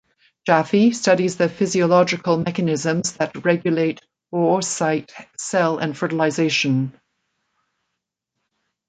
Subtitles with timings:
[0.47, 4.01] Jaffe studies the physiological mechanisms that regulate
[4.33, 6.99] oocyte cell and fertilisation.